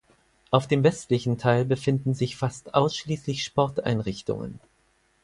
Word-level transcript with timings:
Auf 0.49 0.65
dem 0.65 0.83
westlichen 0.83 1.37
Teil 1.37 1.63
befinden 1.63 2.15
sich 2.15 2.35
fast 2.35 2.73
ausschließlich 2.73 3.43
Sporteinrichtungen. 3.43 4.59